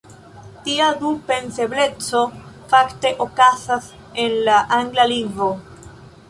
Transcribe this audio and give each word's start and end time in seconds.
Tia 0.67 0.85
"du-pensebleco" 1.01 2.21
fakte 2.71 3.11
okazas 3.27 3.91
en 4.25 4.35
la 4.49 4.57
angla 4.81 5.07
lingvo. 5.15 5.53